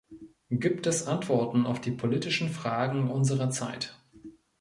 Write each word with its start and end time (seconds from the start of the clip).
Gibt 0.49 0.87
es 0.87 1.05
Antworten 1.05 1.67
auf 1.67 1.79
die 1.79 1.91
politischen 1.91 2.49
Fragen 2.49 3.11
unserer 3.11 3.51
Zeit? 3.51 3.99